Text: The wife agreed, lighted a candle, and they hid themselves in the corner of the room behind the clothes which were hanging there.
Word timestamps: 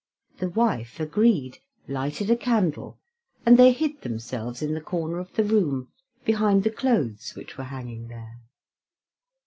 The 0.39 0.49
wife 0.49 0.99
agreed, 0.99 1.59
lighted 1.87 2.31
a 2.31 2.35
candle, 2.35 2.97
and 3.45 3.55
they 3.55 3.71
hid 3.71 4.01
themselves 4.01 4.63
in 4.63 4.73
the 4.73 4.81
corner 4.81 5.19
of 5.19 5.31
the 5.33 5.43
room 5.43 5.89
behind 6.25 6.63
the 6.63 6.71
clothes 6.71 7.35
which 7.35 7.55
were 7.55 7.65
hanging 7.65 8.07
there. 8.07 8.39